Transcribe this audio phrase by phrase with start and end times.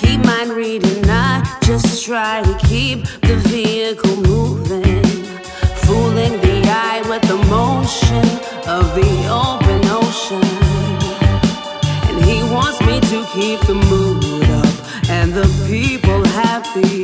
[0.00, 5.04] keep mind reading, I just try to keep the vehicle moving.
[5.84, 8.26] Fooling the eye with the motion
[8.68, 9.12] of the
[9.44, 10.48] open ocean.
[12.08, 17.02] And he wants me to keep the mood up and the people happy.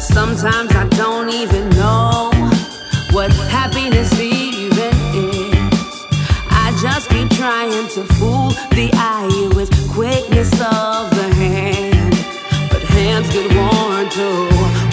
[0.00, 2.30] Sometimes I don't even know
[3.12, 5.56] what happiness even is.
[6.50, 8.35] I just keep trying to fool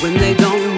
[0.01, 0.72] when they don't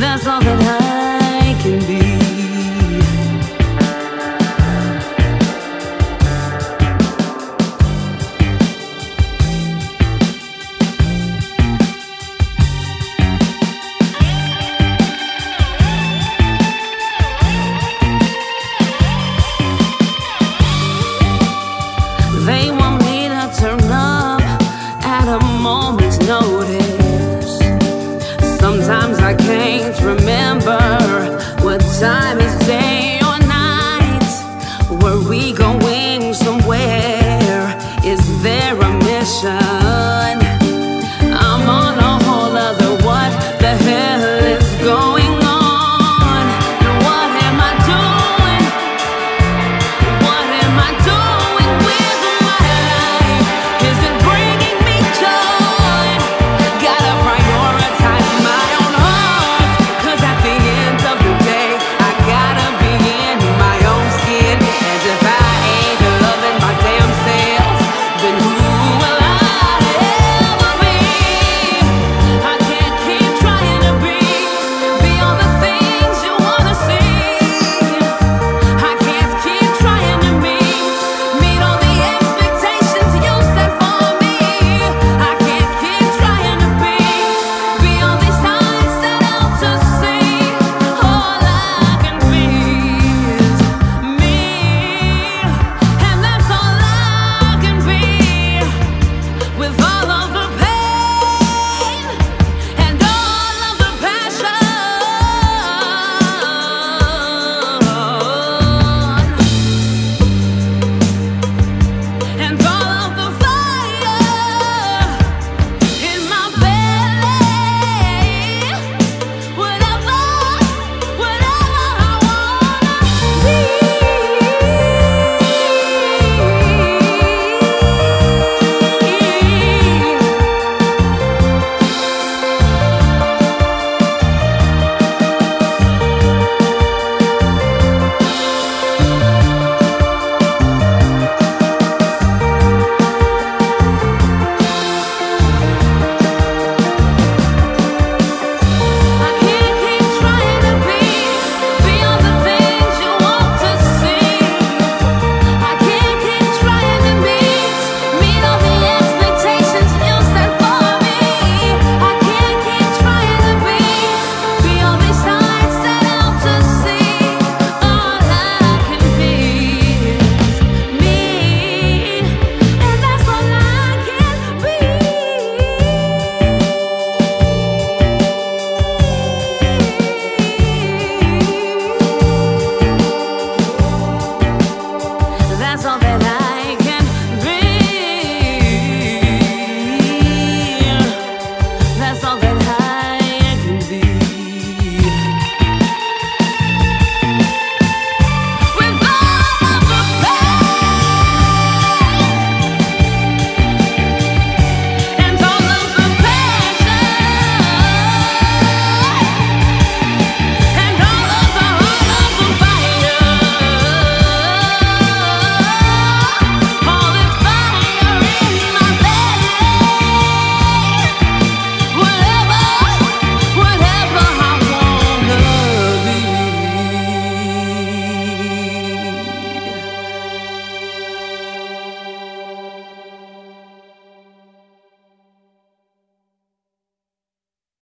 [0.00, 0.83] That's all that I
[32.00, 32.63] time is